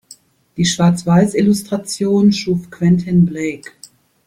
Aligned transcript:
Die 0.57 0.65
Schwarzweiß-Illustrationen 0.65 2.33
schuf 2.33 2.71
Quentin 2.71 3.23
Blake. 3.27 3.73